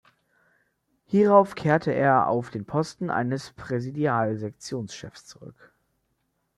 [1.05, 5.75] Hierauf kehrte er auf den Posten eines Präsidial-Sektionschefs zurück.